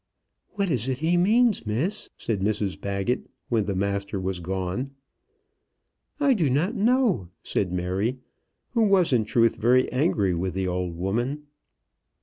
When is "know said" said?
6.73-7.71